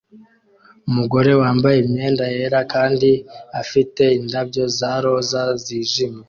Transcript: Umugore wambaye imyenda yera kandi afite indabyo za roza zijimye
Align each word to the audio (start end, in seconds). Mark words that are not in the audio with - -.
Umugore 0.89 1.31
wambaye 1.41 1.77
imyenda 1.85 2.23
yera 2.35 2.61
kandi 2.73 3.09
afite 3.61 4.03
indabyo 4.19 4.63
za 4.77 4.93
roza 5.03 5.43
zijimye 5.65 6.19